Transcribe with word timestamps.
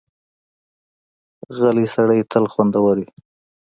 غلی 1.57 1.85
سړی 1.95 2.19
تل 2.31 2.45
خوندي 2.51 2.79
وي. 2.85 3.05